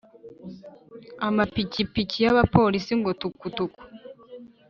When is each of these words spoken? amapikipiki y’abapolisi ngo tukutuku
amapikipiki 1.27 2.17
y’abapolisi 2.23 2.91
ngo 2.99 3.11
tukutuku 3.21 3.81